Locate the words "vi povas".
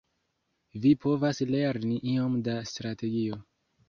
0.85-1.41